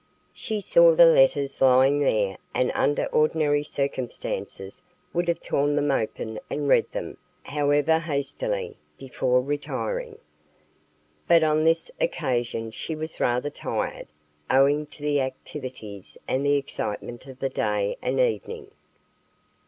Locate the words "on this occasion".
11.43-12.71